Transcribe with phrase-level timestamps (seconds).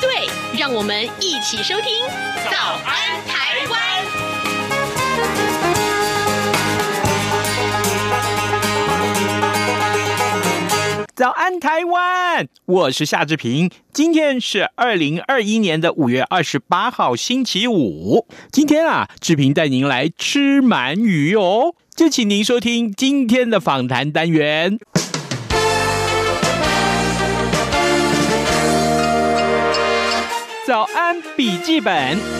[0.00, 0.28] 对，
[0.58, 1.92] 让我们一起收听
[2.50, 3.78] 《早安台湾》。
[11.14, 13.70] 早安台湾，我是夏志平。
[13.92, 18.26] 今天是二零二一年的五月二十八号，星期五。
[18.50, 24.78] 今天啊，志平带您来吃鳗鱼哦，就请您收听今天的访谈单元。
[30.70, 32.39] 早安笔记本。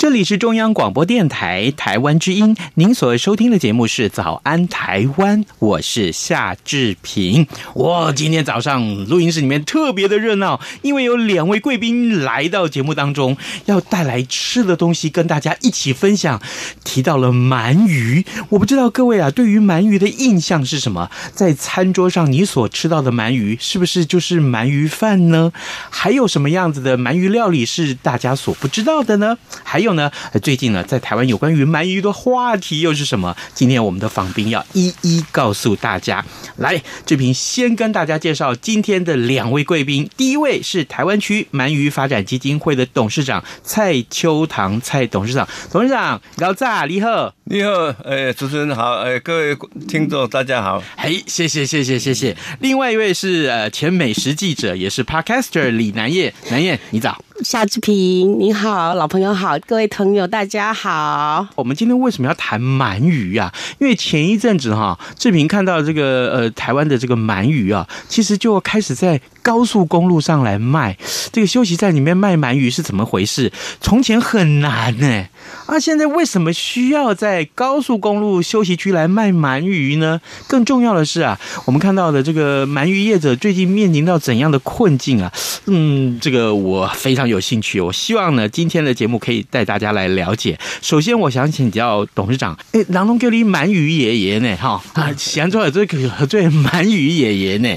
[0.00, 7.46] 这里是中央广播电台台湾之音，您所收听的节目是《早安台湾》，我是夏志平。
[7.74, 16.40] 哇，今天早上录音室里面特别的热闹，因为有两位贵宾来到节目当中，要带来吃的东西跟大家一起分享。
[16.82, 21.10] 提到了鳗鱼，我不知道各位啊，对于鳗鱼的印象是什么？
[21.34, 25.52] 在餐桌上你所吃到的鳗鱼，是不是就是鳗鱼饭呢？
[25.90, 29.36] 还有什么样子的鳗鱼料理是大家所不知道的呢？
[29.62, 29.89] 还有。
[29.94, 30.10] 呢？
[30.42, 33.36] 最近呢，在台湾有关于鳗鱼的话题又是什么？
[33.54, 36.24] 今天我们的访宾要一一告诉大家。
[36.56, 40.08] 来，志平先跟大家介绍今天的两位贵宾。
[40.16, 47.70] 第一位是台湾区鳗鱼发展基金会的董事长蔡秋堂，蔡董事长，董事长，高炸，你好，你好，
[48.04, 49.56] 哎，主持人好，哎，各位
[49.88, 52.36] 听众大家好，嘿，谢谢，谢谢，谢谢。
[52.60, 57.22] 另外一位是呃前美食记者，也是 Podcaster 李南燕，南燕，你早。
[57.42, 61.46] 夏志平，你好，老朋友好，各位朋友大家好。
[61.54, 63.52] 我们今天为什么要谈鳗鱼啊？
[63.78, 70.96] 因为前一阵子哈，志平看到这个呃台湾的这个鳗鱼啊，其实就开始在高速公路上来卖。
[71.32, 73.50] 这个休息站里面卖鳗鱼是怎么回事？
[73.80, 75.24] 从前很难呢，
[75.66, 80.20] 啊，现在为什么需要在高速公路休息区来卖鳗鱼呢？
[80.46, 85.32] 更重要的是啊，我们看到的这个鳗鱼业者最近面临到怎样的困境啊？
[85.66, 87.30] 嗯，这个我非常。
[87.30, 90.58] 有兴趣，我希望呢，今天的节目可以带大家来了解。
[90.82, 94.56] 首先，我想请教董事长，哎，郎中叫你鳗鱼爷爷呢？
[94.56, 97.68] 哈，啊，想做这个合作鳗鱼爷爷呢？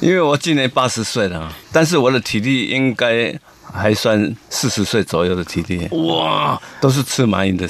[0.00, 3.38] 因为我今年八十岁了，但是我的体力应该
[3.72, 5.88] 还算四十岁左右的体力。
[5.90, 7.68] 哇，都是吃鳗鱼的，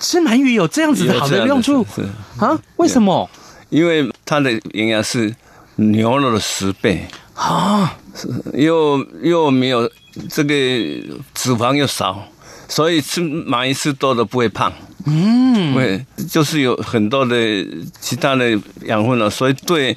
[0.00, 2.02] 吃鳗鱼有这样子的好的用处是
[2.44, 2.58] 啊？
[2.76, 3.28] 为什么？
[3.68, 5.34] 因为它的营养是
[5.76, 7.96] 牛肉的十倍啊，
[8.54, 9.90] 又又没有。
[10.28, 10.52] 这个
[11.34, 12.24] 脂肪又少，
[12.68, 14.70] 所以吃鳗鱼吃多了不会胖。
[15.06, 17.36] 嗯，会，就是有很多的
[18.00, 18.50] 其他的
[18.86, 19.96] 养分了，所以对。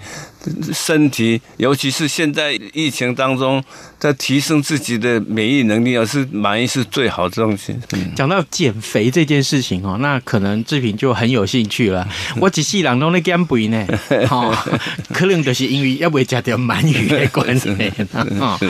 [0.73, 3.63] 身体，尤其是现在疫情当中，
[3.97, 7.75] 在提升自己的免疫能力，而是满意是最好的东西。
[8.15, 12.07] 讲到减肥这件事情哦，那可能志平就很有兴趣了。
[12.39, 13.85] 我一世人都在减肥呢，
[14.29, 14.55] 哦，
[15.13, 17.69] 可能就是因为要不加点鳗鱼的关系。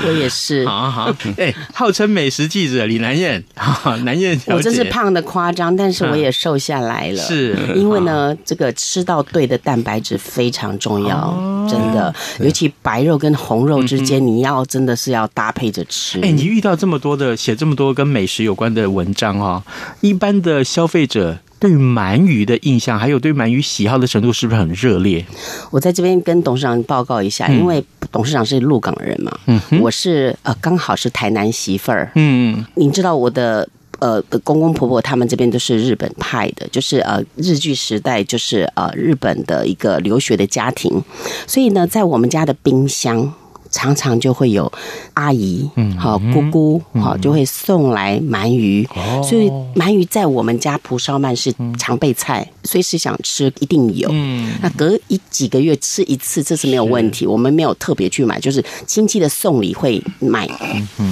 [0.06, 0.66] 我也是。
[0.66, 3.44] 好好，哎，号称美食记者李南燕，
[4.04, 7.24] 南燕，我真是胖的夸张，但是我也瘦下来了。
[7.24, 11.63] 是因为呢，这个吃到对的蛋白质非常重要。
[11.68, 16.20] 真的，尤其白肉跟红肉之间，你要真的是要搭配着吃。
[16.22, 19.62] 哎，你遇到这么多的写这么多跟美食有关的文章哦，
[20.02, 25.26] 一般的消费者对于鳗鱼的印象，还有对鳗鱼喜好的程度，是不是很热烈？
[25.72, 33.68] 我在这边跟董事长报告一下，因为董事长是鹿港人嘛，嗯，我是呃刚好是台南媳妇儿，嗯，你知道我的。
[34.04, 41.02] 呃，的公公婆婆他们这边都是日本派的，就是呃日据时代，就是呃日本的一个留学的家庭，
[41.48, 43.34] 所以呢，在我们家的冰箱
[43.72, 44.70] 常常就会有
[45.14, 54.10] 阿姨，嗯，好姑姑，好就会送来鳗鱼，嗯、所以鳗鱼在我们家蒲烧鳗是常备菜，随时想吃一定有。
[54.12, 60.46] 嗯，那隔一几个月吃一次，这是没有问题，我们没有特别去买，就是亲戚的送礼会买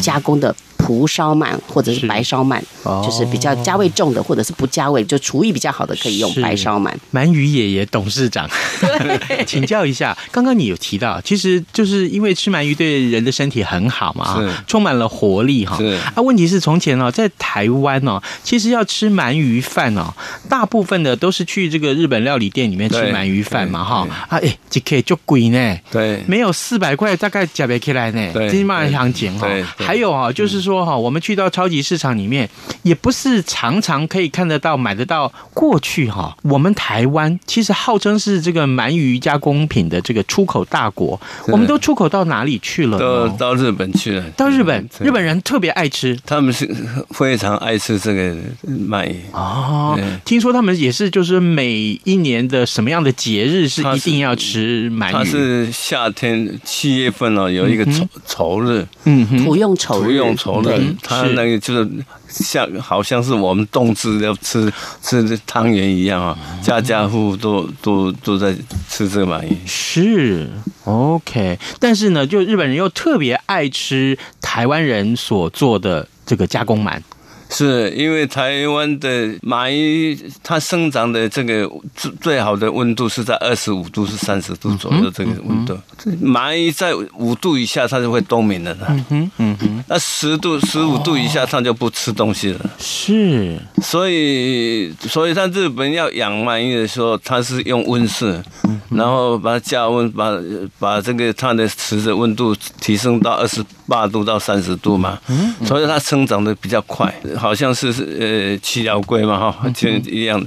[0.04, 0.54] 加工的。
[0.92, 2.66] 蒲烧鳗或者是白烧鳗，是
[3.06, 6.92] 就是比较加味重的，或者是不加味，就厨艺比较好的，可以用白烧鳗。
[7.14, 8.50] 鳗鱼爷爷董事长，
[9.48, 15.78] 请教一下，刚刚你有提到，其实就是因为吃鳗鱼对人的身体很好嘛，充满了活力哈。
[15.78, 20.14] 是啊，问题是从前哦，在台湾哦，其实要吃鳗鱼饭哦，
[20.50, 24.06] 大部分的都是去这个日本料理店里面吃鳗鱼饭嘛哈。
[24.28, 29.48] 啊，哎，这可以就贵呢，对，没有四百块大概加不起来呢，对，起码要讲哈。
[29.78, 30.81] 还有啊，就是说。
[30.81, 32.50] 说哈，我们去到超级市场里面，
[32.81, 35.31] 也不是常常可以看得到、买得到。
[35.54, 42.98] 过去哈，我们台湾其实号称是这个鳗鱼加工品的这个出口大国，我们都出口到哪里去了？
[42.98, 44.24] 都到日本去了。
[44.31, 46.68] 到日本，日本人特别爱吃，他们是
[47.12, 48.33] 非常爱吃这个
[48.66, 50.00] 鳗鱼哦。
[50.25, 55.12] 听说他们也是，就是每一年的什么样的节日是一定要吃鳗鱼？
[55.12, 61.90] 它是夏天七月份哦，有一个丑丑日，嗯哼，土用丑日，土用丑日，它那个就是。
[62.31, 64.72] 像好像是我们冬至要吃
[65.02, 68.56] 吃汤圆一样啊，家家户户都都都在
[68.88, 69.54] 吃这个玩意。
[69.66, 70.50] 是
[70.86, 77.02] OK，但是呢，就日本人又特别爱吃台湾人所做的这个加工鳗。
[77.53, 85.77] 是因为台湾的鳗鱼，它生长的这个最最好的温度是在二十五度至三十度左右这个温度。
[86.24, 88.75] 鳗鱼在五度以下，它就会冬眠了。
[88.89, 89.83] 嗯哼，嗯哼。
[89.88, 92.69] 那十度、十五度以下，它就不吃东西了。
[92.80, 98.42] 是，所以，所以在日本要养鳗鱼的时候，它是用温室，
[98.89, 100.31] 然后把它加温，把
[100.80, 105.19] 把这个它的池子温度提升到二十八度到三十度嘛。
[105.27, 107.13] 嗯，所以它生长的比较快。
[107.42, 107.88] 好像是
[108.20, 110.40] 呃七条龟嘛哈，就一样。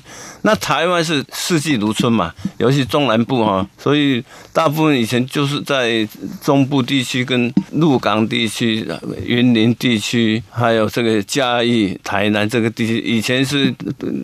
[0.43, 6.07] 那台湾是四季如春嘛，尤其中南部哈，所以大部分以前就是在
[6.41, 8.87] 中部地区跟鹿港地区、
[9.25, 13.75] 云林地区，还有这个嘉义、台南这个地区，以前是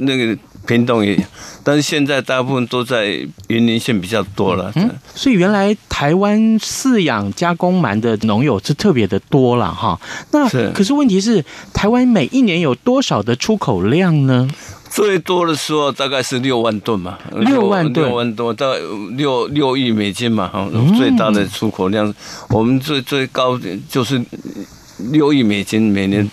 [0.01, 0.39] 那个。
[0.71, 1.19] 屏东也，
[1.65, 3.07] 但是现在大部分都在
[3.49, 4.71] 云林县比较多了。
[4.77, 10.01] 嗯，所以原来台湾饲养加工鳗的农友是特别的多了哈。
[10.31, 11.45] 那可是问题是，
[11.75, 14.49] 台湾每一年有多少的出口量呢？
[14.89, 18.75] 最多的时候大概是六万吨嘛，六万吨，六万多到
[19.17, 22.15] 六六亿美金嘛，哈，最大的出口量，
[22.49, 23.59] 我们最最高
[23.89, 24.21] 就是
[25.11, 26.29] 六亿美金每年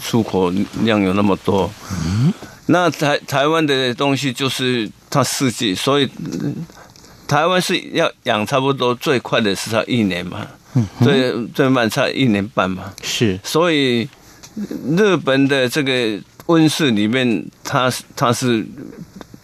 [0.00, 0.52] 出口
[0.82, 1.68] 量有那么多。
[1.90, 2.32] 嗯。
[2.66, 6.08] 那台台湾的东西就是它四季，所以
[7.26, 10.46] 台湾是要养差不多最快的是它一年嘛，
[11.02, 12.92] 最最慢差一年半嘛。
[13.02, 14.08] 是，所以
[14.96, 18.64] 日本的这个温室里面，它它是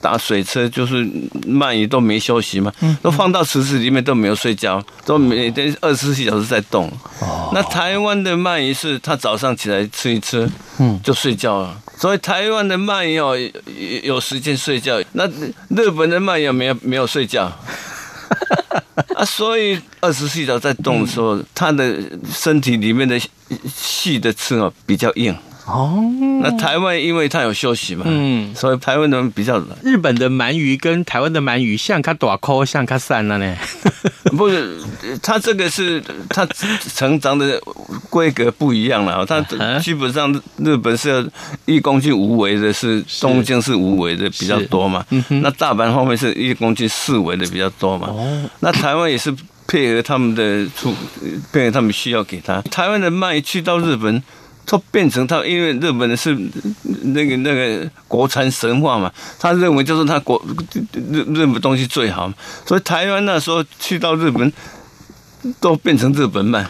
[0.01, 1.05] 打水车，就是
[1.47, 2.73] 鳗鱼都没休息嘛，
[3.03, 6.89] 都放到池子里面都没有睡觉，都每天二十四小时在动。
[7.21, 10.49] 哦那台湾的鳗鱼是它早上起来吃一吃，
[10.79, 11.83] 嗯，就睡觉了。
[11.99, 13.37] 所以台湾的鳗鱼有，
[14.05, 15.27] 有时间睡觉，那
[15.69, 17.51] 日本的鳗鱼没有没有睡觉，
[19.17, 21.99] 啊，所以二十四小时在动的时候，它的
[22.33, 23.21] 身体里面的
[23.67, 25.37] 细的刺哦比较硬。
[25.69, 26.03] 哦，
[26.41, 29.69] 那台湾因为它有休息嘛，嗯，所以台湾人比较冷。
[29.83, 33.55] 日本的鳗鱼跟台湾的鳗鱼像它大颗，像它散了呢？
[34.35, 34.81] 不是，
[35.23, 36.47] 它这个是它
[36.95, 37.61] 成长的
[38.09, 39.27] 规格不一样了。
[39.27, 39.41] 它
[39.81, 41.31] 基本上日本是
[41.67, 45.05] 一公斤五尾的，是东京是五尾的比较多嘛。
[45.29, 48.09] 那大阪后面是一公斤四尾的比较多嘛。
[48.09, 49.35] 哦，那台湾也是
[49.67, 50.95] 配合他们的出，
[51.53, 52.63] 配合他们需要给他。
[52.63, 54.23] 台湾的鳗去到日本。
[54.71, 56.37] 它变成它，因为日本人是
[57.05, 60.39] 那个那个国产神话嘛，他认为就是他国
[60.93, 62.31] 日日本东西最好，
[62.67, 64.53] 所以台湾那时候去到日本
[65.59, 66.67] 都变成日本鳗，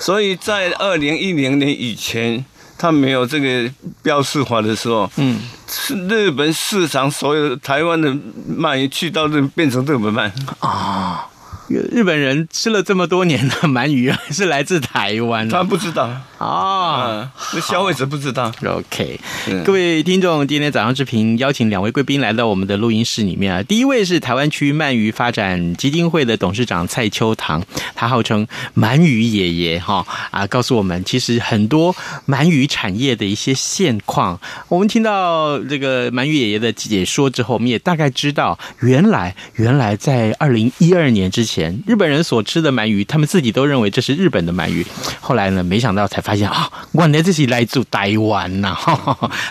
[0.00, 2.44] 所以在二零一零年以前，
[2.76, 3.70] 他没有这个
[4.02, 5.38] 标示化的时候，嗯，
[5.70, 8.10] 是日本市场所有台湾的
[8.58, 11.28] 鳗鱼去到日本变成日本鳗啊。
[11.68, 15.48] 日本人吃了这么多年的鳗鱼， 是来自台湾。
[15.48, 18.52] 他不知道哦，那消费者不知道。
[18.62, 19.18] OK，
[19.64, 23.62] 各位听众，今天早上志平邀请两位贵宾来到我们的录音室里面啊。
[23.62, 27.64] 第一位是台湾区鳗鱼发展基金会的董事长蔡秋堂，
[27.94, 31.94] 他号称鳗鱼爷爷哈啊，告诉我们其实很多
[32.26, 34.38] 鳗鱼产业的一些现况。
[34.68, 41.82] 我们听到这个鳗鱼爷爷的解说之后，我们也大概知道，原来原来在二零一二年之前。
[41.86, 44.86] 日本人所吃的鳗鱼，他们自己都认为这是日本的鳗鱼。
[45.20, 48.74] 后来呢，没想到才发现啊，原来这是来自台湾呐，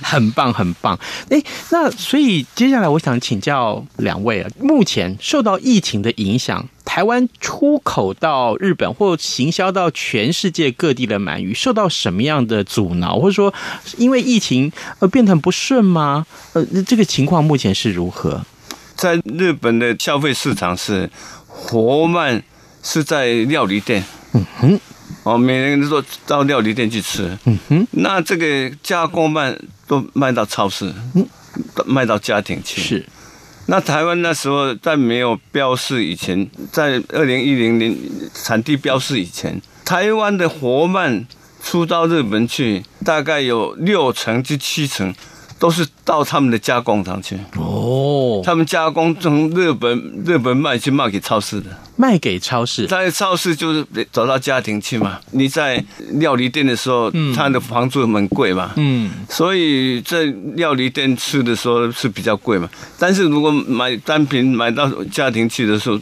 [0.03, 0.99] 很 棒很棒。
[1.29, 1.41] 哎，
[1.71, 13.53] 那所以接下来我想请教两位啊，目前受到疫情的影响，台湾出口到日本或行销到全世界各地的鳗鱼受到什么样的阻挠，或者说
[13.97, 16.25] 因为疫情而变得很不顺吗？
[16.51, 18.43] 呃，这个情况目前是如何？
[18.97, 21.09] 在日本的消费市场是。
[21.57, 22.41] 活鳗
[22.83, 24.03] 是在料理店，
[24.33, 24.79] 嗯哼，
[25.25, 31.27] 哦，每人都到料理店去吃，嗯哼，那这个加工鳗都卖到超市，嗯，
[31.87, 32.79] 卖到家庭去。
[32.79, 33.05] 是，
[33.65, 37.97] 那台湾那时候在没有标示以前，在二零一零年
[38.35, 41.25] 产地标示以前，台湾的活鳗
[41.63, 45.11] 出到日本去，大概有六成至七成。
[45.57, 55.17] 都是到他们的加工厂去哦，他们加工从日本日本卖去卖给超市的，卖给超市，在超市就是找到家庭去嘛。
[55.31, 55.83] 你在
[56.15, 62.69] 料理店的时候，嗯、他的房租很贵嘛，嗯，所以在料理店吃的时候是比较贵嘛。
[62.99, 65.97] 但是如果买单品买到家庭去的时候，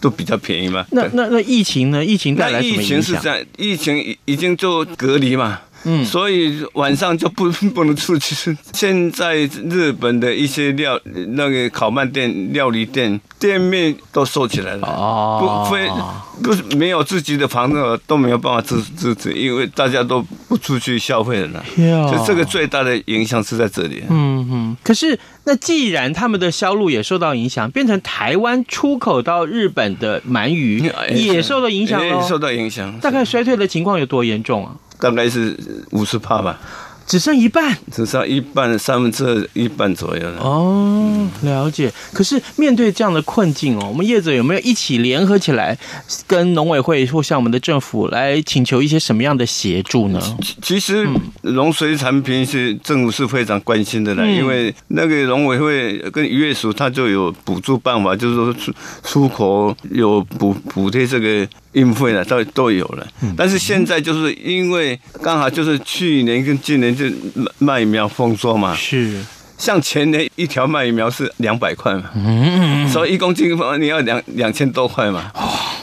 [0.00, 0.84] 都比较便宜嘛。
[0.92, 2.04] 那那那疫情呢？
[2.04, 2.98] 疫情带来什么影响？
[2.98, 5.60] 疫情是在疫情已经做隔离嘛。
[5.84, 8.56] 嗯，所以晚上就不 不能出去。
[8.72, 9.36] 现在
[9.68, 14.86] 日本的一些料那个烤鳗店、料理店店面都收起来了。
[14.86, 15.88] 哦，不非
[16.42, 21.64] 不是没有自己的房子都没有办法支支持，因为大家都不出去消费了。
[21.76, 24.02] 就这个最大的影响是在这里。
[24.08, 24.76] 嗯嗯。
[24.82, 32.06] 可是那既然他们的销路也受到影响，变成台湾出口到日本的鳗鱼也受到影响了。
[32.06, 32.98] 也受到影响。
[33.00, 34.76] 大概衰退的情况有多严重啊？
[35.02, 35.56] 大概是
[35.90, 36.56] 五十帕吧。
[37.06, 40.40] 只剩一半，只剩一半，三分之二一半左右了。
[40.40, 41.92] 哦，了解。
[42.12, 45.76] 可是面对这样的困境哦，我们业者有没有一起联合起来，
[46.26, 50.20] 跟农委会或向我们的政府来请求一些什么样的协助呢？
[50.62, 51.06] 其实
[51.42, 61.48] 农水产品是政府是非常关心的啦，嗯、因为那个农委会跟渔业署，他就有补助办法，就是说出出口有补补贴这个。
[61.72, 67.16] 运费呢，都都有了，但是现在就是因为刚好就是去年跟今年就
[67.58, 69.20] 麦苗丰收嘛，是。
[69.58, 73.48] 像前年一条麦苗是两百块嘛，嗯，所以一公斤
[73.80, 75.30] 你要两两千多块嘛，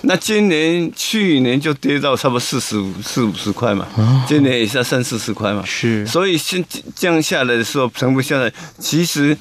[0.02, 3.88] 那今年去年就跌到差不多四十五四五十块嘛，
[4.28, 6.62] 今年也是要三四十块嘛，是，所以现
[6.94, 9.38] 降下来的时候，全部下来其实。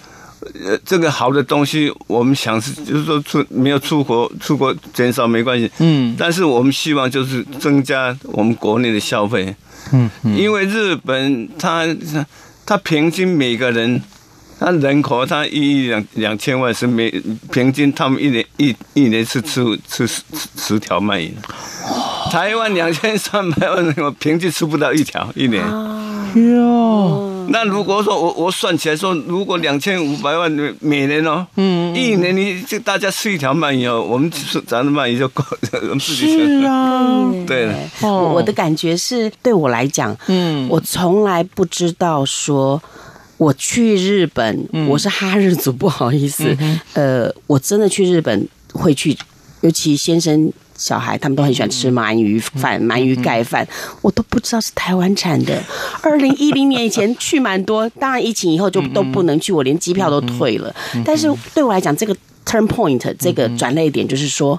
[0.65, 9.55] 呃，这个好的东西，我们想是就是说出没有出国，出国减少没关系，嗯，但是我们希望就是增加我们国内的消费，
[9.93, 11.85] 嗯，因为日本它
[12.65, 14.01] 它平均每个人，
[14.61, 17.11] 它人口它一亿两两千万是每
[17.51, 20.23] 平均他们一年一一年是吃吃十
[20.57, 21.35] 十条鳗鱼，
[22.31, 25.65] 台湾两千三百万人我平均吃不到一条一年，
[26.35, 27.38] 哟。
[27.51, 30.51] 那如果说我我算起来说，如果两千五百万
[30.81, 35.43] 每年哦，嗯，一年你就大家吃一条鳗鱼哦，我们吃咱的鳗鱼就够，
[35.83, 36.61] 我们自己吃。
[36.61, 37.75] 是啊，对了。
[38.03, 42.81] 我我的感觉是，对我来讲，嗯，我从来不知道说
[43.39, 46.57] 我去日本，我是哈日族，不好意思，
[46.93, 49.17] 呃，我真的去日本会去，
[49.63, 50.53] 尤其先生。
[50.79, 53.69] 小孩他们都很喜欢吃鳗鱼饭、鳗鱼盖饭，
[54.01, 55.63] 我都不知道是台湾产的。
[56.01, 60.75] 二零一零年以前去蛮多，当然疫情以后就都不能去，我连机票都退了。
[61.05, 62.17] 但是对我来讲，这个
[62.47, 64.59] turn point 这个转捩点就是说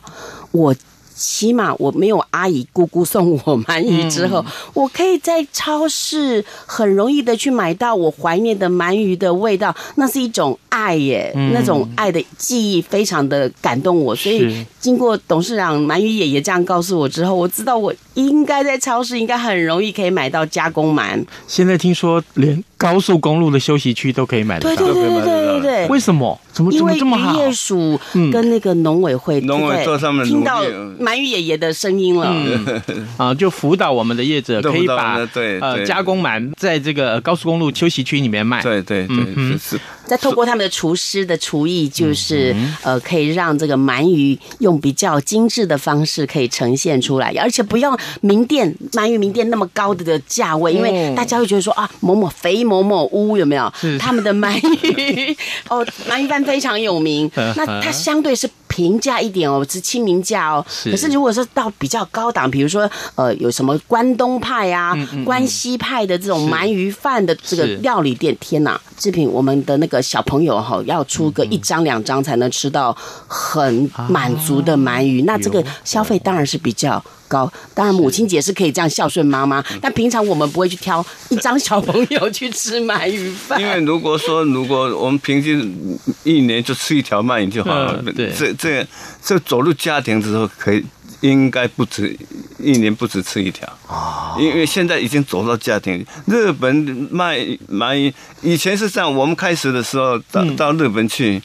[0.52, 0.76] 我。
[1.20, 14.16] 起码我没有阿姨姑姑送我鳗鱼之后，我可以在超市很容易的去买到我怀念的鳗鱼的味道，那是一种爱耶，那种爱的记忆非常的感动我。
[14.16, 17.94] 所以经过董事长鳗鱼爷爷这样告诉我之后，我知道我
[18.28, 21.24] 应该在超市应该很容易可以买到加工鳗。
[21.48, 25.88] 现在听说连高速公路的休息区都可以买得到，对对对对对对。
[25.88, 26.40] 为什么？
[26.52, 27.32] 怎么怎么这么好？
[27.34, 28.00] 因为渔业署
[28.32, 30.64] 跟那个农委会，农委做上面听到。
[31.00, 32.82] 鳗鱼爷爷的声音了，嗯，
[33.18, 39.80] 啊，就辅导我们的业者可以把对呃加工鳗在这个高速公路休息区里面卖，对对对，嗯，是。
[40.10, 53.72] 再透过他们的厨师的厨艺，就是呃，可以让这个鳗鱼用比较精致的方式可以呈现出来，而且不用名店鳗鱼名店那么高的的价位，因为大家会觉得说啊，某某肥某某屋有没有？
[54.00, 55.38] 他们的鳗鱼
[55.70, 58.50] 哦，鳗鱼饭非常有名， 那它相对是。
[58.72, 60.64] 平价一点哦，是亲民价哦。
[60.86, 68.80] 可是如果说到比较高档，比如说呃，有什么关东派啊、关西派的这种鳗鱼饭的这个料理店，天哪！
[68.96, 72.96] 志平，我们的那个小朋友哈，要出个一张两张才能吃到
[73.28, 77.52] 很满足的鳗鱼，那这个消费当然是比较高。
[77.74, 83.60] 当然，母亲节是可以这样孝顺妈妈，但平常我们不会去挑一张小朋友去吃鳗鱼饭。
[83.62, 88.86] 因为如果说，如果我们平均一年就吃一条鳗鱼就好了，对，这这
[89.24, 90.84] 这走入家庭之后可以。
[91.22, 92.18] 应该不止
[92.58, 96.06] 一年，不止吃一条啊，因为现在已经走到家庭。
[96.26, 96.74] 日本
[97.12, 97.38] 卖
[97.70, 101.42] 鳗鱼以前是这样，我们开始的时候到到日本去，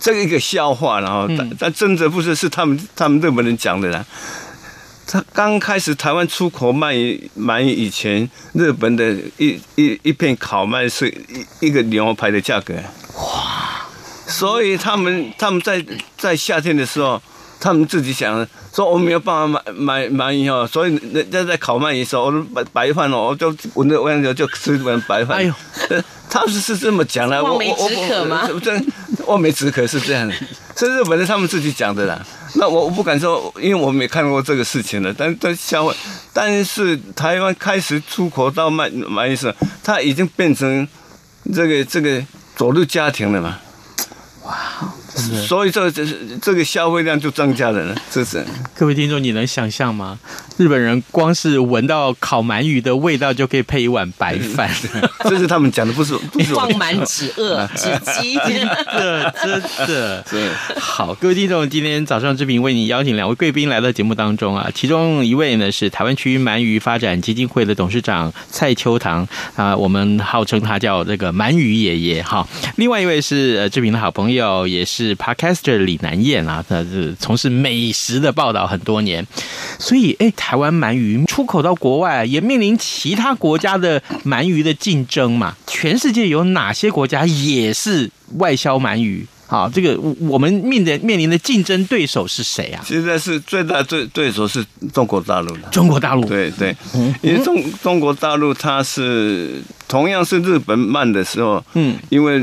[0.00, 4.04] 这个一个笑话，然后但但真的不是是他们他们日本人讲的啦。
[5.06, 11.08] 他刚开始台湾出口鳗鱼鳗鱼以前，日本的一一一片烤鳗是
[11.60, 12.74] 一一个牛排的价格
[13.16, 13.86] 哇，
[14.26, 15.84] 所以他们他们在
[16.16, 17.20] 在夏天的时候。
[17.60, 25.36] 他们自己想说我没有办法买买鳗鱼哦，所以人家在烤鳗鱼的时候，我白白饭哦，我就闻着味道就吃一碗白饭。
[25.36, 25.54] 哎呦，
[26.30, 28.48] 他是是这么讲的，望梅止渴吗？
[29.26, 30.34] 望梅止渴是这样的，
[30.76, 32.24] 是日本人他们自己讲的啦。
[32.54, 35.14] 那我我不敢说，因为我没看过这个事情了。
[35.16, 35.96] 但但消费，
[36.32, 40.88] 但是台湾开始出口到卖鳗鱼时，它已经变成
[41.54, 42.24] 这个这个
[42.56, 43.58] 走入家庭了嘛。
[45.32, 45.40] 哇。
[45.46, 46.04] 所以这个这
[46.40, 48.44] 这个消费量就增加了呢，这是。
[48.74, 50.18] 各位听众，你能想象吗？
[50.60, 54.70] 日本人光是闻到烤鳗鱼的味道就可以配一碗白饭，
[55.24, 56.54] 这是他们讲的，不是不是。
[56.54, 60.22] 望梅止饿， 止饥，真的真的。
[60.30, 69.26] 对，好，各位听众，今天早上志平为你邀请两位贵宾来到节目当中啊，其中一位呢是台湾区鳗鱼发展基金会的董事长蔡秋堂
[69.56, 72.46] 啊，我们号称他叫这个鳗鱼爷爷哈。
[72.76, 79.26] 另外一位是呃志平的好朋友，也是 Podcaster 李南燕啊，他是从事美食的报道很多年，
[79.78, 85.54] 所以哎台湾鳗鱼出口到国外，也面临其他国家的鳗鱼的竞争嘛？
[85.64, 89.24] 全世界有哪些国家也是外销鳗鱼？
[89.46, 92.82] 好，这个我们面的面临的竞争对手是谁啊？
[92.84, 95.68] 现在是最大对对手是中国大陆的。
[95.70, 96.74] 中国大陆，对对，
[97.22, 102.40] 因为中中国大陆它是同样是日本慢的时候，嗯，因为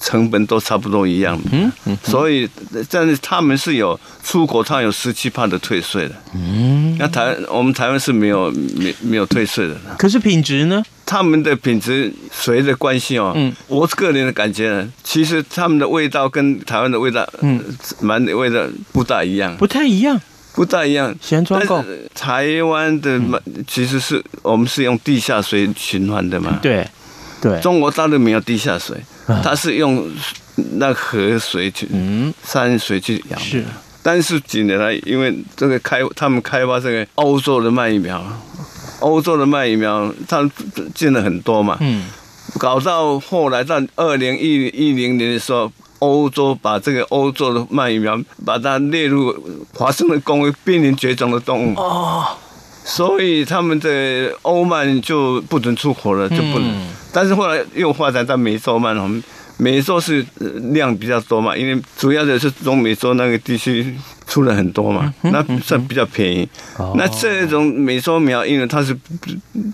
[0.00, 2.48] 成本都差不多一样，嗯嗯，所以
[2.88, 10.82] 但是他们是有出口，它有十七帕的退税的，嗯，那台我们台湾是没有没没有退税的，可是品质呢？
[11.04, 17.62] 他们的品质随着关系哦，嗯，我个人的感觉呢，其实他们的味道跟台湾的味道，嗯，
[18.02, 20.18] 鳗的味道不大一样，不太一样，
[20.56, 21.14] 不大一样。
[21.20, 21.84] 咸装够。
[22.14, 26.84] 台湾的嘛其实是我们是用地下水循环的嘛，对，
[27.40, 27.60] 对。
[27.60, 28.96] 中国大陆没有地下水，
[29.44, 30.10] 它是用
[30.78, 33.38] 那河水去，嗯，山水去养。
[33.38, 33.62] 是。
[34.02, 38.24] 但是近年来，因为这个开，他们开发这个欧洲的鳗鱼苗。
[39.00, 40.48] 欧洲的鳗鱼苗，它
[40.94, 42.06] 进了很多嘛，嗯，
[42.56, 49.34] 搞到后来到二零一一零年的时候，欧洲把这个欧洲的鳗鱼苗把它列入
[49.74, 52.26] 华盛顿公约濒临绝种的动物哦，
[52.84, 56.68] 所以他们的欧鳗就不准出口了，就不能。
[56.68, 59.22] 嗯、但是后来又发展到美洲鳗，我们
[59.56, 60.24] 美洲是
[60.72, 63.96] 量比较多嘛，因为主要的是中美洲那个地区。
[64.28, 66.46] 出了很多嘛，那算比较便宜。
[66.96, 68.94] 那这种美洲苗，因为它是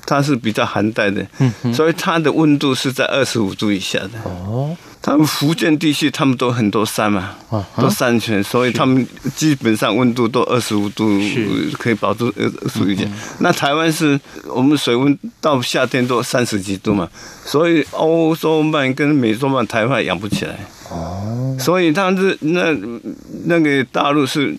[0.04, 1.26] 它是比较寒带的，
[1.72, 4.10] 所以它的温度是在二十五度以下的。
[4.24, 7.34] 哦，他们福建地区他们都很多山嘛，
[7.76, 11.20] 都山泉，所以他们基本上温度都二十五度
[11.72, 13.12] 可以保住呃属于这样。
[13.40, 17.08] 那台湾是我们水温到夏天都三十几度嘛，
[17.44, 20.56] 所以欧洲鳗跟美洲鳗台湾养不起来。
[20.88, 22.72] 哦，所以他是那
[23.46, 24.54] 那个大陆是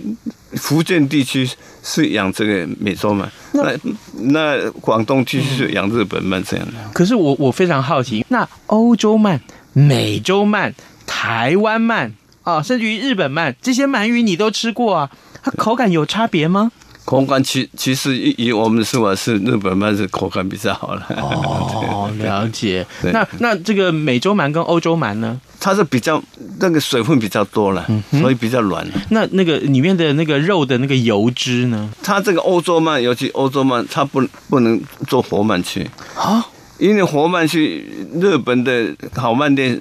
[0.56, 1.48] 福建地区
[1.84, 3.72] 是养这个美洲鳗，那
[4.14, 6.74] 那广东地区是养日本鳗这样的。
[6.92, 9.40] 可是我我非常好奇，那欧洲鳗、
[9.74, 10.74] 美洲鳗、
[11.06, 12.12] 台湾鳗
[12.44, 15.10] 啊，甚至于日本鳗这些鳗鱼你都吃过啊？
[15.44, 16.72] 它口感有差别吗？
[17.06, 21.06] 口感其其实以以我们的说法是日本鳗是口感比较好了。
[21.18, 22.86] 哦，了解。
[23.12, 25.38] 那那这个美洲鳗跟欧洲鳗呢？
[25.60, 26.22] 它是比较
[26.60, 28.88] 那个水分比较多了，所以比较软。
[29.10, 31.90] 那那个里面的那个肉的那个油脂呢？
[32.02, 36.46] 它这个欧洲鳗，尤其欧洲鳗，它不不能做活鳗去啊，
[36.84, 37.86] 因为活鳗去
[38.20, 39.80] 日本的好鳗店，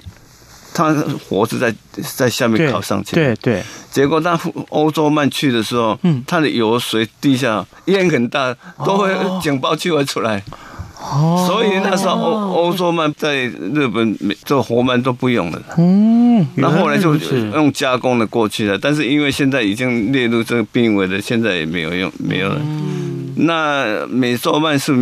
[0.73, 0.95] 它
[1.27, 1.73] 火是在
[2.15, 3.61] 在下面烤上去，对对。
[3.91, 4.39] 结果它
[4.69, 9.09] 欧洲鳗去的时候，嗯，它的油水地下烟很大，都会
[9.41, 10.41] 警报器会出来。
[10.97, 15.61] 哦，所以那时候欧欧洲鳗在日本做活鳗都不用了。
[15.77, 17.13] 嗯，那后来就
[17.53, 18.77] 用加工的过去了。
[18.81, 22.61] 但是因为现在已经列入这个病危的，现在也没有用，没有了。
[23.35, 24.93] 那美洲鳗是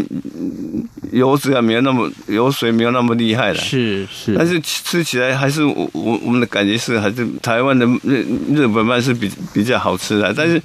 [1.12, 3.56] 油脂啊，没有那么油水，没有那么厉害了。
[3.56, 10.34] 是是，但是吃起来还是我我我们的感觉是还是台湾的日日本饭是比比较好吃的。
[10.34, 10.62] 但是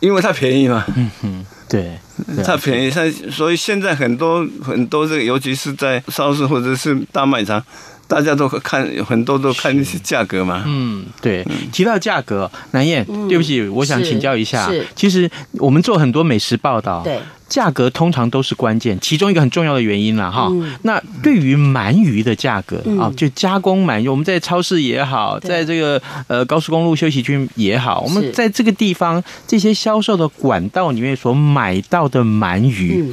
[0.00, 0.84] 因为它便宜嘛。
[0.96, 1.46] 嗯哼。
[1.70, 1.98] 对，
[2.46, 7.62] 它便宜，它所以现在很多很多这个，尤其是在超市或者是大卖场，
[8.06, 10.64] 大家都看很多都看那些价格嘛。
[10.66, 11.46] 嗯，对。
[11.70, 17.20] 提到价格，南燕，对不起，我想请教一下，其实我们做很多美食报道，对。
[17.48, 20.48] 价格通常都是关键，其中一个很重要的原因了哈。
[20.50, 33.12] 嗯、那对于鳗鱼的价格啊，嗯、就加工鳗鱼，我们在超市也好，在这个呃高速公路休息区也好，我们在这个地方这些销售的管道里面所买到的鳗鱼，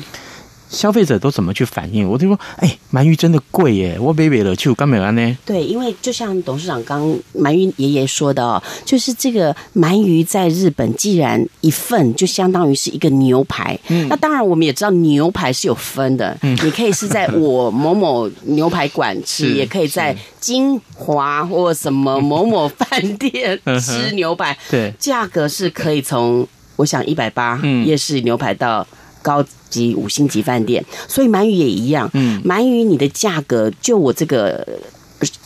[0.75, 2.05] 消费者都怎么去反应？
[2.07, 5.38] 我就说，哎、欸，鳗鱼真的贵耶，我北北了去，干嘛呢？
[5.45, 7.01] 对，因为就像董事长刚
[7.33, 13.79] 鳗鱼爷爷说的哦，就是这个鳗鱼在日本，既然一份就相当于是一个牛排。
[13.88, 24.55] 嗯，那当然我们也知道牛排是有分的，嗯，你可以是在我某某牛排馆吃， 也可以在金华或什么某某饭店吃牛排。
[24.69, 28.85] 对，价格是可以从我想一百八夜市牛排到。
[29.25, 32.10] 高级五星级饭店，所以鳗鱼也一样。
[32.13, 34.65] 嗯，鳗鱼你的价格，就我这个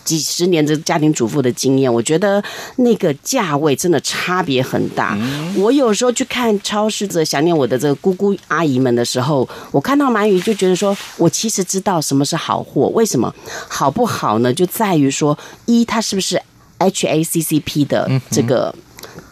[0.04, 2.44] 几十年的家庭主妇的经验，我觉得
[2.78, 5.16] 那个价位真的差别很大。
[5.20, 12.88] 嗯、我有时候去看超市，的想念我的这个姑姑阿姨们的时候，我看到鳗鱼就觉得说，我其实知道什么是好货。
[12.90, 13.34] 为什么
[13.68, 14.52] 好不好呢？
[14.52, 16.42] 就在于说，一它是不是
[16.80, 18.74] HACCP 的这个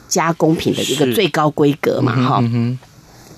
[0.08, 2.16] 加工品的一个最高规格嘛？
[2.16, 2.44] 哈。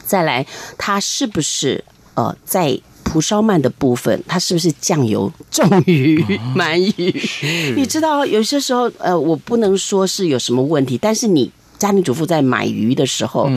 [0.10, 0.44] 再来，
[0.76, 1.84] 它是不是
[2.16, 6.20] 呃，在蒲烧鳗的部分，它是不是酱油重于
[6.56, 7.76] 鳗鱼？
[7.76, 13.48] 你知道，有些时候呃，我不能说是有什么问题，但是你家庭主妇在买鱼的时候，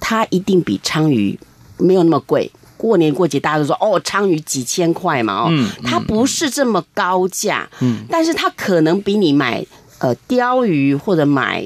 [0.00, 1.38] 它一定比鲳鱼
[1.76, 2.50] 没有那么贵。
[2.78, 9.62] 过年过节大家都说哦，鲳鱼几千块嘛哦，它不是这么高价，嗯但是它可能比你买
[9.98, 11.62] 呃鲷鱼或者买。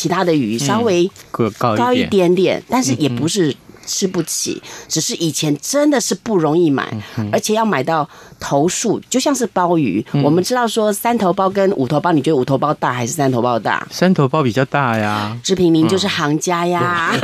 [0.00, 1.10] 其他的鱼稍微
[1.58, 2.34] 高一点。
[2.34, 3.54] 点，但是也不是
[3.90, 6.88] 吃不起，只是以前真的是不容易买，
[7.32, 8.08] 而且要买到。
[8.42, 13.86] 头数就像是鲍鱼，嗯、我们知道说三头鲍跟五头鲍，你觉得五头鲍大还是三头鲍大？
[13.90, 15.38] 三头鲍比较大呀。
[15.44, 17.14] 志平，您就是行家呀。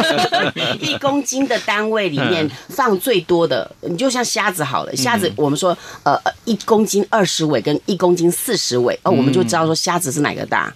[0.79, 10.71] 一、嗯、 公斤的单位里面放最多的，你就像虾子好了，虾子我们说呃一公斤二十尾跟一公斤四十尾，哦，我们就知道说虾子是哪个大，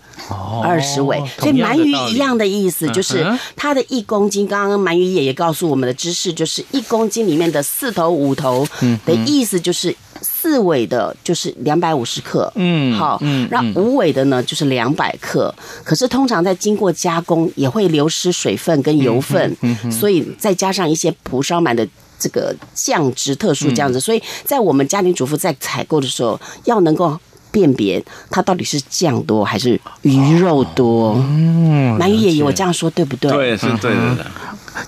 [0.65, 1.23] 二十尾。
[1.39, 8.67] 所以鳗鱼一样的意思，就是它的一公斤，刚刚鳗鱼爷爷告诉我们的知识，就是一公斤里面的四头五头
[9.05, 9.95] 的意思就是。
[10.23, 15.55] 四尾的就是两百五十克，嗯，好，嗯，那五尾的呢就是两百克。
[15.83, 19.57] 可是通常在经过加工也会流失水分跟油分，
[19.91, 21.87] 所以再加上一些蒲烧鳗的
[22.19, 27.19] 这个酱汁特殊这样子，所以在我们家庭主妇在采购的时候要能够
[27.51, 31.15] 辨别它到底是酱多还是鱼肉多。
[31.17, 33.31] 嗯，鳗鱼爷爷，我这样说对不对？
[33.31, 34.27] 对，是对的。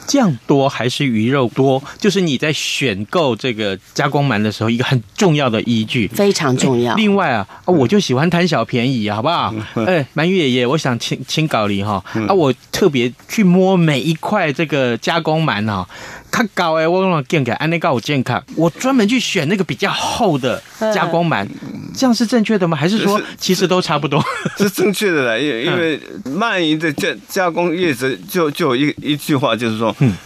[0.07, 6.95] 酱多还是鱼肉多，就是你在选购这个加工鳗的时候一个很重要的依据，非常重要。
[6.95, 9.55] 另外啊，我就喜欢贪小便宜，好不好？
[9.87, 15.89] 哎，鳗鱼爷爷，我想请请搞你哈啊，我特别去摸每一块这个加工鳗哈。
[16.35, 18.43] 它高哎，我用健康，安内高我健康。
[18.57, 20.63] 我专门去选那个比较厚的
[20.95, 21.47] 加工鳗，
[21.95, 22.75] 这样是正确的吗？
[22.75, 24.19] 还是说其实都差不多？
[24.57, 30.17] 是， 是正确的啦，因为因为鳗鱼的加加工业者就就有一一句话，就是说，嗯，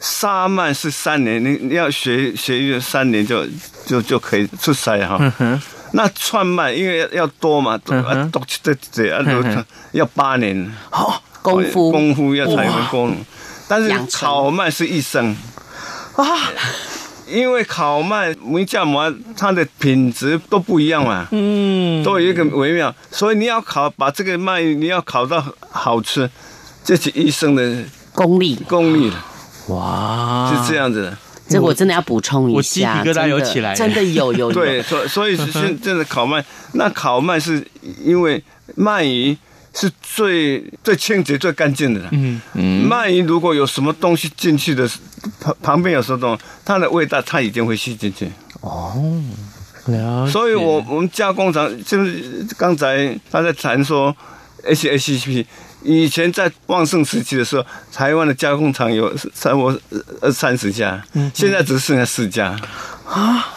[0.00, 3.46] 沙曼是三年，你你要学学三年就
[3.86, 5.16] 就就可以出塞哈。
[5.20, 5.62] 嗯哼。
[5.92, 7.98] 那串鳗因为要多嘛，多
[8.30, 11.90] 多这这样要八年，好功夫。
[11.90, 13.16] 功夫要才能功。
[13.66, 15.34] 但是烤麦是一生。
[16.16, 16.24] 啊，
[17.26, 26.28] 因为烤麦每家鳗它的品质都不一样嘛，嗯，都有一个微妙，所以你要烤把这个麦你要烤到好吃，
[26.84, 27.82] 这是一生的
[28.26, 29.24] 功力功力了，
[29.68, 31.18] 哇，是这样子的。
[31.48, 34.52] 这我真的要补充一下，我鸡皮疙瘩有起来，真的有有有。
[34.52, 37.66] 对，所所以 是真的烤鳗，那烤鳗是
[38.04, 38.42] 因为
[38.76, 39.36] 鳗鱼。
[39.74, 42.00] 是最最清洁、最干净的。
[42.10, 44.88] 嗯嗯，鳗鱼如果有什么东西进去的，
[45.40, 48.28] 旁旁边有什么东西，它的味道它一定会吸进去。
[48.60, 49.22] 哦，
[49.86, 50.32] 了解。
[50.32, 54.12] 所以我我们加工厂就是刚才他在谈说
[54.64, 55.46] ，HACCP
[55.82, 59.78] 以前在旺盛时期的时候，台湾的加工厂有三我
[60.20, 61.02] 二三十家，
[61.34, 62.58] 现在只剩下四家。
[63.06, 63.54] 啊。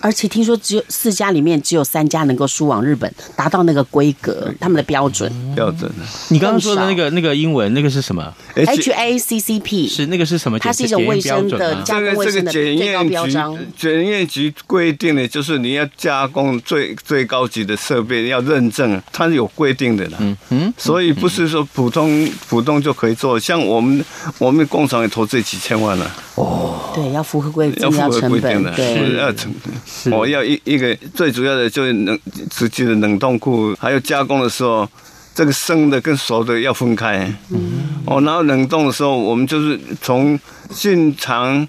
[0.00, 5.30] 而且听说只有四家里面只有三家能够输往日本，达到那个规格，他们的标准。
[5.54, 5.90] 标准。
[6.28, 10.58] 你刚刚说的那个那个英文那个是什么？HACCP 是那个是什么？
[10.58, 13.58] 它是一种卫生的加工卫生的最高标章。
[13.76, 20.18] 检验局规定的就是你要加工最最高级的设备要认证，它是有规定的啦。
[20.20, 20.74] 嗯嗯。
[20.76, 24.04] 所以不是说普通普通就可以做，像我们
[24.38, 26.10] 我们工厂也投资几千万了。
[26.38, 26.92] 哦。
[26.94, 30.12] 对，要符合规定，要符合规定的，对，要成本。
[30.18, 32.18] 我要一一个最主要的就是冷
[32.50, 34.88] 直接的冷冻库，还有加工的时候，
[35.34, 37.32] 这个生的跟熟的要分开。
[37.50, 38.02] 嗯。
[38.06, 40.38] 哦，然后冷冻的时候，我们就是从
[40.70, 41.66] 进厂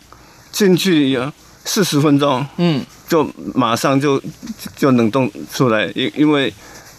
[0.51, 1.32] 进去有
[1.65, 4.21] 四十分钟，嗯，就马上就
[4.75, 6.51] 就冷冻出来，因因为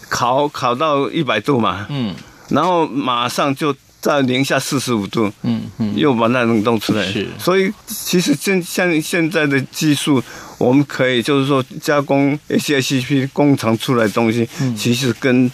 [0.09, 2.13] 烤烤到一百度嘛，嗯，
[2.49, 7.05] 然后马上就在零下四十五度，嗯嗯，又把它冷冻出来。
[7.05, 10.21] 是，所以其实现像现在的技术，
[10.57, 15.49] 我们可以就是说加工 HACCP 工厂出来的东西，其实跟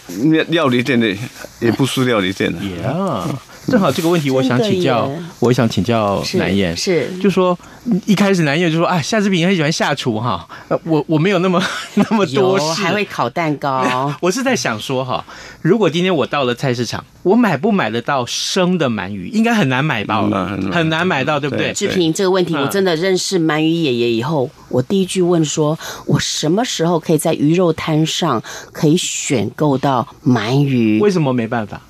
[0.48, 1.14] 料理店的
[1.60, 2.60] 也不输料理店的。
[2.62, 3.36] Yeah.
[3.70, 7.58] 正好这个问题，我想请教，我想请教南燕，是，就说
[8.06, 10.48] 一开始南燕就说啊，夏志平很喜欢下厨哈，
[10.86, 11.62] 我我没有那么
[11.96, 14.14] 那么多事，还会烤蛋糕。
[14.22, 15.24] 我是在想说哈，
[15.62, 19.28] 如果今天我到了菜市场，我买不买得到生的鳗鱼？
[19.28, 20.30] 应该很难买到，
[20.72, 21.74] 很难买到，对不对？
[21.74, 31.00] 志平这个问题，我真的认识鳗鱼爷爷以后，我第一句问说，我什么时候可以在鱼肉摊上可以选购到鳗鱼？
[31.00, 31.82] 为什么没办法？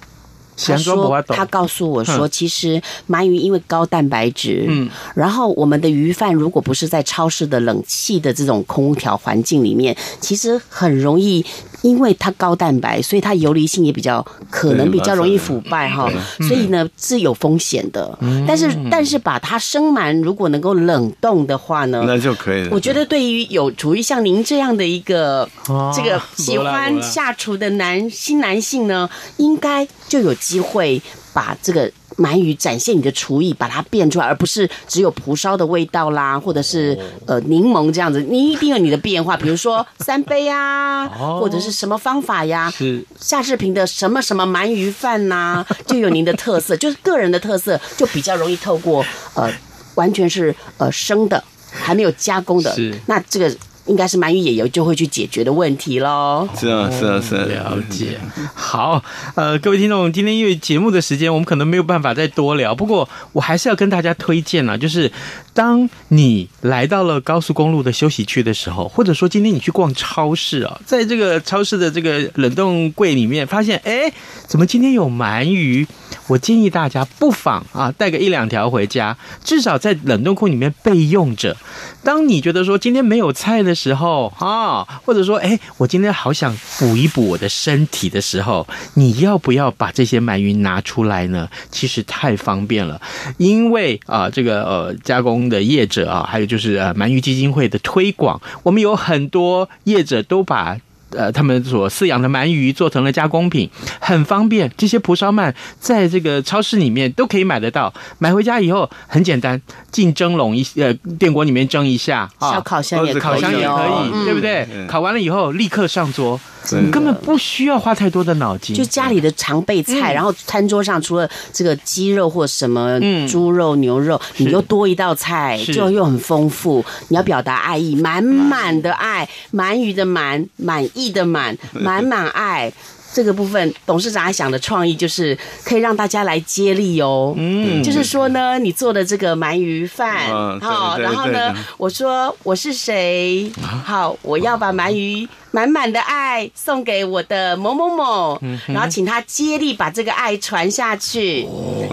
[0.58, 11.46] 他说，他告诉我说，其实鳗鱼因为高蛋白质，嗯，然后我们的鱼贩如果不是在超市的冷气的这种空调环境里面，其实很容易。
[11.81, 16.09] 因为它高蛋白，所以它游离性也比较可能比较容易腐败哈，
[16.47, 18.17] 所以呢是有风险的。
[18.47, 22.69] 但是但是把它生鳗如果能够冷冻的话呢，那就可以了。
[22.71, 25.47] 我觉得对于有处于像您这样的一个
[25.95, 31.01] 这个喜欢下厨的男新男性呢，应该就有机会
[31.33, 31.91] 把这个。
[32.17, 38.21] 鳗鱼展现你的厨艺，把它变出来，而不是只有蒲烧的味道啦，或者是呃柠檬这样子。
[38.21, 42.71] 你一定有你的变化，比如说 三杯啊，或者是什么方法呀？
[42.75, 49.51] 是夏志平的什么什么鳗鱼饭呐， 就有您的特色，就是个人的特色，就比较容易透过呃
[49.95, 53.56] 完全是呃生的，还没有加工的，是那这个。
[53.88, 56.47] 应该是鳗鱼野游就会去解决的问题喽。
[56.58, 58.19] 是啊，是啊，是啊，了解。
[58.54, 59.04] 好，
[59.36, 62.76] 呃，各位听众，今天因为节目的时间，我们可能没有办法再多聊。
[62.76, 65.12] 不过，我还是要跟大家推荐啊，就是
[65.58, 74.13] 当你来到了高速公路的休息区的时候，或者说今天你去逛超市啊，在这个超市的这个冷冻柜里面发现，哎，
[74.46, 75.88] 怎么今天有鳗鱼？
[76.28, 81.58] 我建议大家不妨啊带个一两条回家，至少在冷冻库里面备用着。
[82.04, 91.50] 当你觉得说今天没有菜的时候啊，或者说哎，我今天好想补一补我的身体的时候，你要不要把这些鳗鱼拿出来呢？
[91.72, 93.02] 其实太方便了，
[93.38, 100.77] 因为啊这个呃加工的业者啊，还有就是呃鳗鱼基金会的推广，我们有很多业者都把。
[101.12, 104.69] 呃，他们所饲养的鳗鱼做成了加工品，很方便。
[104.75, 107.91] 这些蒲烧鳗在这个超市里面都可以买得到。
[108.19, 114.67] 买回家以后很简单，进蒸笼一呃电锅里面蒸一下，小烤箱也可以，烤箱也可以，嗯、对不对？
[114.69, 116.38] 嗯、烤完了以后立刻上桌。
[116.72, 126.84] 你根本不需要花太多的脑筋，就家里的常备菜，然后餐桌上除了这个鸡肉或什么猪肉、牛肉，你又多一道菜，就又很丰富。
[127.08, 132.72] 你要表达爱意，满满的爱，鳗鱼的满，满意的满， 满满爱。
[133.13, 137.34] 这个部分，董事长还想的创意就是可以让大家来接力哦。
[137.38, 143.50] 嗯，就是说呢，你做的这个鳗鱼饭，好，然后呢，我说我是谁，
[143.86, 145.28] 好，我要把鳗鱼。
[145.51, 151.47] 满满的爱送给我的某某某，然后请他接力把这个爱传下去。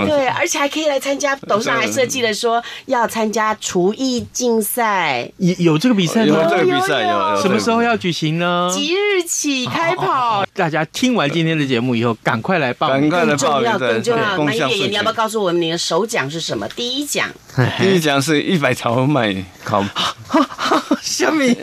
[0.06, 1.34] 对，而且还可以来参加。
[1.36, 6.36] 董事长还设计了说要参加厨艺竞赛，有有这个比赛吗？
[6.42, 8.70] 有这个比赛，有什么时候要举行呢？
[8.74, 10.44] 即日起开跑。
[10.54, 13.08] 大家听完今天的节目以后，赶快来报名。
[13.08, 14.36] 更重要，更重要。
[14.36, 16.68] 鳗鱼爷爷，你要不要告诉我们你的首奖是什么？
[16.70, 17.28] 第一奖，
[17.78, 19.84] 第一奖是一百条鳗烤。
[21.04, 21.54] 小米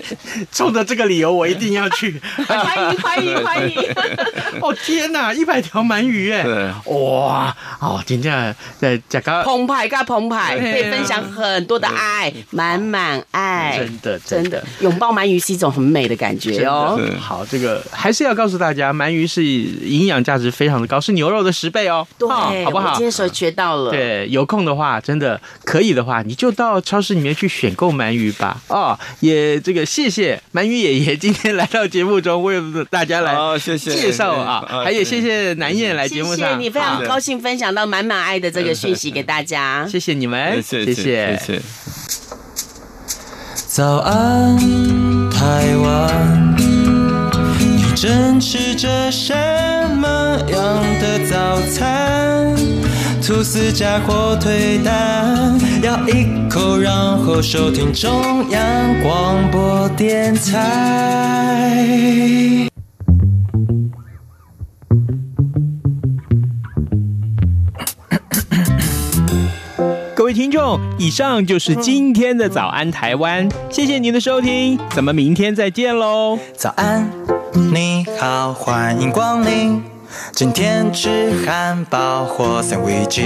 [0.51, 2.21] 冲着这个理由，我一定要去。
[2.45, 3.75] 欢迎欢迎欢迎！
[4.61, 6.45] 哦天哪，一百条鳗鱼哎！
[6.85, 16.99] 哇哦，今天在讲个澎湃，个澎湃，可以分享很多的爱，满满爱，真的真的拥抱鳗鱼是一种很美的感觉哦。
[17.19, 22.07] 好，这个还是要告诉大家，鳗鱼是营养价值非常的高，是牛肉的十倍哦。
[22.19, 22.29] 对，
[22.63, 22.93] 好不好？
[22.93, 23.89] 今天所学到了。
[23.89, 28.61] 对，有空的话，真的可以的话，你就到超市里面去选购鳗鱼吧。
[28.67, 29.30] 哦，也。
[29.63, 40.93] 这个谢谢鳗鱼爷爷今天来到节目中为大家来介绍啊，还有谢谢南燕来节目上，谢谢你非常高兴分享到满满爱的这个讯息给大家， 谢谢你们，谢谢。
[40.93, 41.61] 谢谢。
[43.67, 44.57] 早安，
[45.29, 46.55] 台湾，
[47.57, 49.33] 你正吃着什
[49.95, 50.07] 么
[50.49, 52.53] 样的早餐？
[53.31, 61.87] 吐司加火腿蛋，咬一口，然后收听中央广播电台。
[70.13, 76.37] 各位听众，以上就是今天的早安台湾，谢谢您的收听，咱们明天再见喽。
[76.53, 77.09] 早安，
[77.73, 79.90] 你好，欢迎光临。
[80.33, 83.23] 今天吃汉堡或三明治，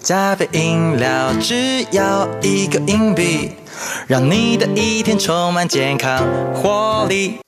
[0.00, 3.52] 加杯饮料只要一个硬币，
[4.06, 6.22] 让你的一天充满健康
[6.54, 7.45] 活力。